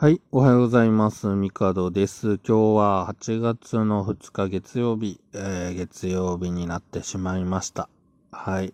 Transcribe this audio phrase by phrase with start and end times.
[0.00, 1.26] はい、おはようございます。
[1.26, 2.38] ミカドです。
[2.38, 7.90] 今日は8月の2日月曜日、えー月曜日になってしまいました。
[8.32, 8.72] はい。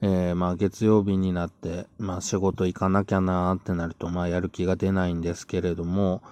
[0.00, 6.22] えーまあ月曜日になって、まあ仕事行かなきゃなーってなると、まあやる気が出ないんですけれども、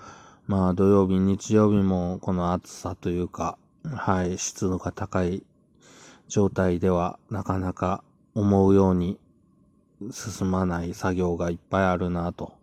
[0.47, 5.43] まあ土曜日、日曜日もこの暑さというか、はい、湿度が高い
[6.29, 8.03] 状態ではなかなか
[8.35, 9.19] 思うように
[10.11, 12.55] 進まない作業がいっぱいあるなと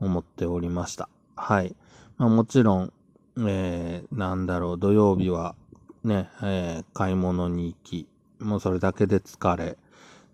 [0.00, 1.08] 思っておりました。
[1.36, 1.76] はい。
[2.18, 2.92] まあもちろん、
[3.38, 5.54] えー、なんだろう、土曜日は
[6.04, 8.08] ね、えー買い物に行き、
[8.40, 9.78] もうそれだけで疲れ、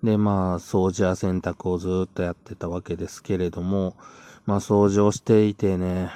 [0.02, 3.97] で、まあ、掃除や洗濯をずっとやってたわけですけれども、
[4.45, 6.11] まあ、掃除をしていてね、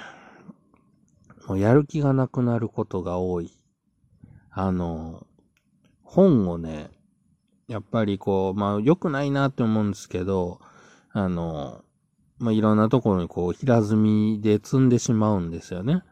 [1.46, 3.52] もうやる気がなくなることが多い。
[4.52, 5.26] あの、
[6.02, 6.90] 本をね、
[7.66, 10.60] やっぱりこう、まあ、良くないなって思うんですけど、
[11.12, 11.82] あの、
[12.40, 16.02] まあ、いろんなところにこう、平積みで積んでしまうんですよね。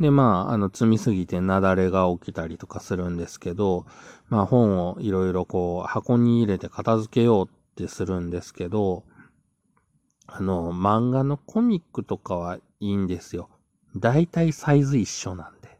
[0.00, 3.86] で、まあ、あの、積みすぎて雪崩が起きたりとかするんですけど、
[4.28, 9.04] まあ、本をいろいろこう、箱に入れて片付けようってするんですけど、
[10.26, 13.48] あの、漫画のコミックとかはいいんですよ。
[13.96, 15.78] だいたいサイズ一緒なんで。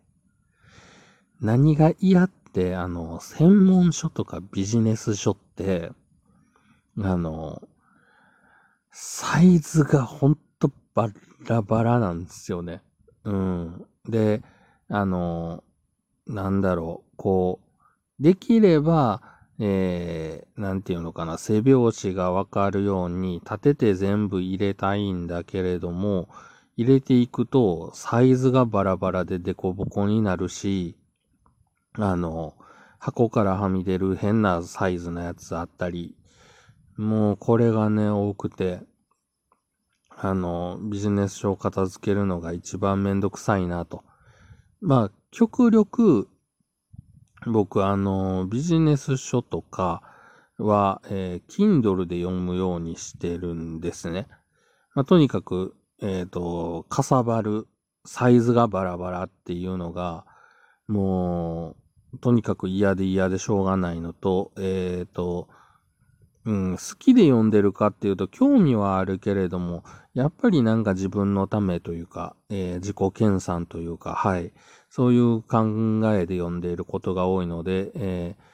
[1.40, 5.90] 何が嫌って、あの、専門書とかビジネス書って、
[7.00, 7.62] あの、
[8.92, 11.08] サイズがほんとバ
[11.46, 12.82] ラバラなんですよね。
[13.24, 13.86] うん。
[14.06, 14.42] で、
[14.88, 15.64] あの、
[16.26, 17.60] なんだろう、こ
[18.20, 19.22] う、できれば、
[19.58, 26.28] えー、なんていうのかな、背拍子がわかるように立てて全部入れたいんだけれども、
[26.76, 30.96] 入れていくとサイズがバラバラでデコボコになるし、
[31.94, 32.54] あの、
[32.98, 36.14] 箱からはみ出る変なサイズのやつあったり、
[36.96, 38.80] もうこれがね、多くて、
[40.10, 44.04] あの、ビジネス書を片付けるのが一番めんどくさいなと。
[44.80, 46.28] まあ、極力、
[47.46, 50.02] 僕、あの、ビジネス書とか
[50.58, 54.28] は、えー Kindle で読むようにしてるんですね。
[54.94, 57.66] まあ、とにかく、えっ、と、かさばる、
[58.04, 60.24] サイズがバラバラっていうのが、
[60.88, 61.76] も
[62.12, 65.48] う、とにかく嫌で嫌でしょうがないのと、えっ、と、
[66.44, 74.52] うん、好きで読んでるかっていうと興味はあるけれども、やっぱりなんか自分のためというか、えー自己研鑽というか、はい。
[74.90, 78.52] そういう考えで読んでいることが多いので、えー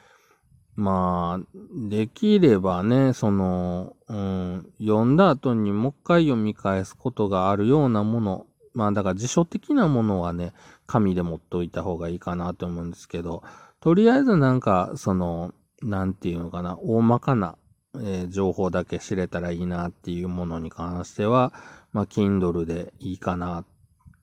[0.79, 1.45] まあ、
[1.89, 10.53] できればね、その、うん、読んだ後にもう一回読み返すことがあるようなもの、まあだから辞書的なものはね、
[10.87, 13.43] 紙で持っといた方がいいかなと思うんですけど、
[13.81, 17.57] とりあえずなんか、その、なんていうのかな、大まかな、
[17.95, 21.53] えー情報だけ知れたらいいなっていうものに関しては、
[21.91, 23.65] まあ、Kindle でいいかなっ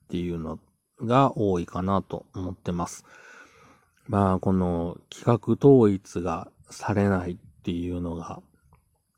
[0.09, 0.59] ていうの
[1.01, 3.05] が多いかなと思ってます。
[4.07, 8.41] まあ、この企画統一がされないっていうのが、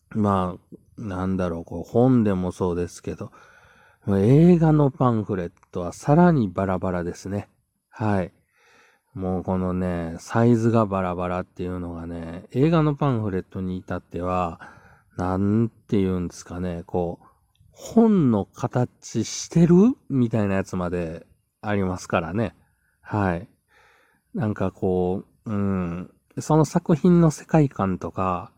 [0.10, 3.32] まあ、なんだろう、こう本でもそうですけど、
[4.08, 7.48] 映画のパンフレットはさらにバラバラですね。
[7.90, 8.32] はい。
[9.20, 14.62] もうこのね、サイズがバラバラっていうのがね、映画のパンフレットに至っては、
[15.18, 17.26] なんて言うんですかね、こう、
[17.74, 19.76] 本の形してる？
[20.10, 21.28] みたいなやつまで
[21.62, 22.56] ありますからね。
[23.02, 23.50] はい。
[24.34, 28.54] なんかこう、うん、その作品の世界観とか、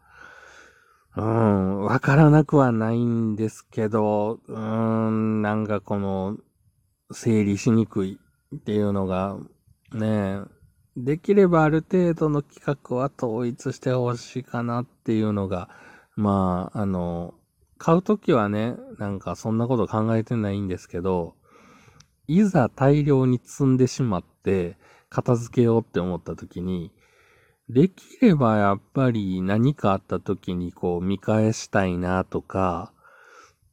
[1.15, 6.37] うん、わからなくはないんですけど、うん、なんかこの、
[7.11, 8.19] 整理しにくい
[8.55, 9.37] っていうのが、
[9.93, 10.41] ねえ、
[10.95, 15.69] できればある程度の企画は統一してほしいかなっていうのが、
[16.15, 17.33] まあ、あの、
[17.77, 21.35] 買うときはね、なんかそんなこと考えてないんですけど、
[22.27, 24.77] いざ大量に積んでしまって、
[25.09, 26.91] 片付けようって思ったときに、
[27.69, 32.93] できればやっぱり何かあったときにこう見返したいなとか、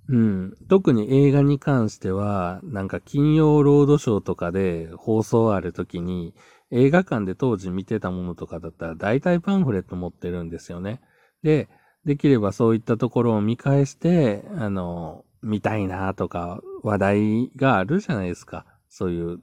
[0.08, 0.56] うん。
[0.68, 6.34] 特に映画に関しては、なんか金曜ロードショーとかで放送あるときに、
[6.70, 11.00] 映画館で当時見てたものとかだったら大体パンフレット持ってるんですよね。
[11.42, 11.68] で、
[12.04, 18.64] できればそういったところを見返して、あの、見たいなとか話題があるじゃないですか。
[18.88, 19.40] そういう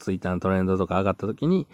[0.00, 1.68] ツイッターのトレンドとか上がったときに、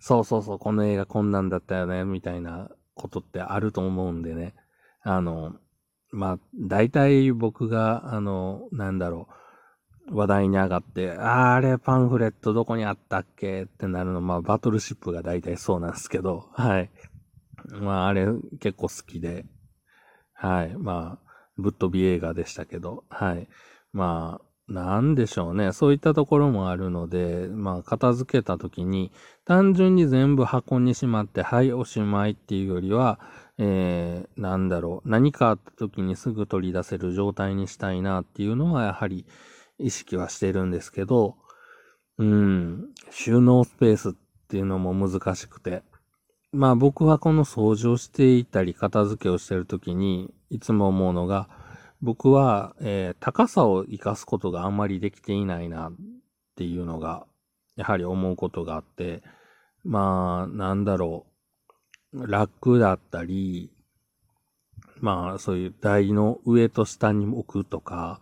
[0.00, 4.54] そうそうそう、この映画こんなんだったよね、みたいなことってあると思うんでね。
[5.02, 5.54] あの、
[6.14, 9.26] まあ、大体僕が、あの、なんだろ
[10.10, 13.62] う、話題に上がって、あーあれパンフレットどこにあったっけ？
[13.62, 16.90] ってなるの、まあ、バトルシップが大体そうなんですけど、はい。
[17.80, 18.26] まあ、あれ
[18.60, 19.44] 結構好きで、
[20.34, 20.76] はい。
[20.76, 23.48] まあ、ぶっ飛び映画でしたけど、はい。
[23.92, 25.72] まあ、なんでしょうね。
[25.72, 29.12] そういったところもあるので、まあ、片付けた時に、
[29.44, 33.20] 単純に全部箱にしまって、はい、おしまいっていうよりは、
[33.58, 39.26] えー、なんだろう、何かあった時にすぐ取り出せる状態にしたいなっていうのは、やはり
[39.78, 41.36] 意識はしてるんですけど、
[42.18, 44.12] うん、収納スペースっ
[44.48, 45.82] ていうのも難しくて、
[46.52, 51.48] まあ僕はこの掃除をしていたり片付けをしてるときにいつも思うのが、
[52.00, 55.92] 僕は、えー、高さを活かすことがあんまりできていないなっ
[56.56, 57.26] ていうのが、
[57.76, 59.22] やはり思うことがあって、
[59.84, 61.33] まあ、なんだろう、
[62.14, 63.70] ラックだったり、
[65.00, 68.20] まあそういう台の上と下に置くとか、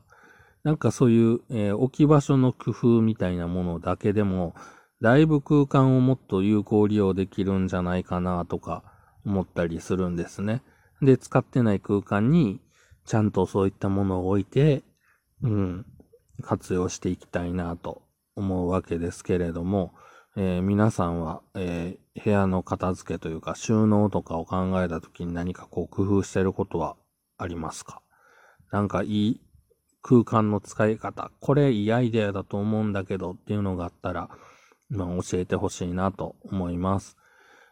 [0.64, 4.54] なんかそういう、えー、置き場所の工夫みたいなものだけでも、
[5.00, 8.84] だいぶ空間をもっと有効利用できるんじゃないかなとか
[9.26, 10.62] 思ったりするんですね。
[11.02, 12.60] で、使ってない空間に
[13.04, 14.82] ちゃんとそういったものを置いて、
[15.42, 15.86] うん、
[16.40, 18.02] 活用していきたいなと
[18.36, 19.92] 思うわけですけれども、
[20.34, 26.96] えー、皆さんは、えー、部屋の片付けというか収納とかを考えた時に何かこう工夫してることは
[27.36, 28.00] ありますか？
[28.70, 29.40] なんかいい
[30.00, 34.30] 空間の使い方、これいいアイデアだと思うんだけどっていうのがあったら、
[34.88, 37.18] まあ、教えてほしいなと思います。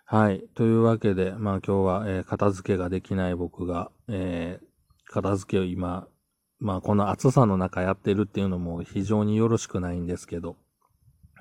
[0.05, 0.43] はい。
[0.55, 6.09] というわけで、まあ今日は、えー、片付けができない僕が、えー、片付けを今、
[6.59, 10.57] まあこの暑さの中やってるっていうのも非常によろしくないんですけど、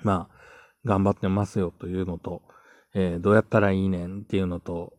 [0.02, 0.40] まあ、
[0.84, 2.42] 頑張ってますよというのと、
[2.94, 4.94] えー、どうやったらいいねんっていうのと、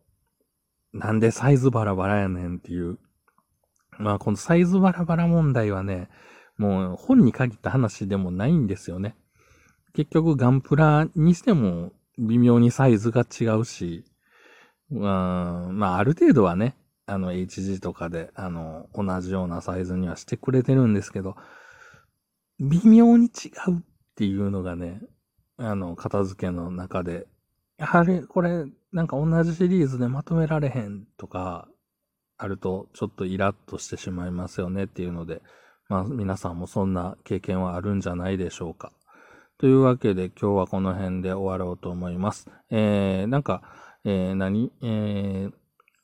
[0.92, 2.98] なんでサイズバラバラやねんっていう。
[3.98, 6.08] まあこのサイズバラバラ問題はね、
[6.58, 9.16] もう本に限った話でもないんですよね。
[9.94, 14.04] 結局ガンプラにしても微妙にサイズが違うし、
[14.90, 16.76] うん、まあある程度はね、
[17.06, 21.36] あの HG とかで、あの、同じようなサイズにはしてくれてるんですけど、
[22.60, 23.82] 微妙に違うっ
[24.14, 25.00] ていうのがね、
[25.62, 27.26] あの、片付けの中で、
[27.78, 31.68] やはりこれ、なんか同じシリーズでまとめられへんとか、
[32.38, 35.42] あるとちょっとイラッとしてしまいますよねっていうので、
[35.88, 38.92] まあ皆さんもそんな経験はあるんじゃないでしょうか。
[39.58, 42.50] というわけで今日はこの辺で終わろうと思います。
[42.70, 43.62] えー、なんか、
[44.04, 44.72] えー、何？
[44.82, 45.48] え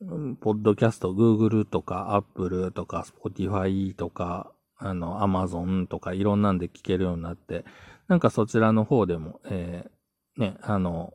[0.02, 7.64] ー、ポッドキャスト、Google とか Apple とか Spotify とか、あの、Amazon とかいろんなんで聞けるようになって、
[8.06, 11.12] なんかそちらの方でも、えー、ね、あの、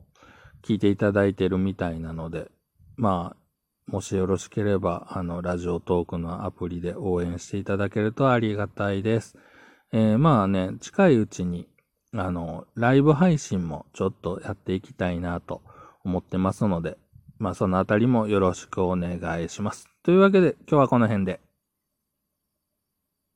[0.62, 2.50] 聞いていただいてるみたいなので、
[2.96, 9.36] まあ、もしよろしければ、あの、ラジオトークのアプリで応援していただけるとありがたいです。
[9.92, 11.68] えー、まあね、近いうちに、
[12.14, 15.62] あの、ライブ配信もちょっとやっていきたいなと
[16.04, 16.96] 思ってますので、
[17.38, 19.88] まあそのあたりもよろしくお願いします。
[20.02, 21.43] というわけで今日はこの辺で。